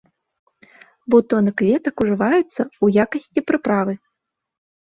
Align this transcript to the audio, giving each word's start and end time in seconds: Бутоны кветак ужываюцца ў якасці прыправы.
Бутоны 1.15 1.51
кветак 1.63 1.95
ужываюцца 2.05 2.61
ў 2.83 3.05
якасці 3.05 3.45
прыправы. 3.51 3.93